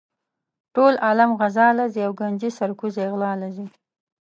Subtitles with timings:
[0.75, 3.65] ټول عالم غزا لہ ځی او ګنجي سر کوزے غلا لہ ځی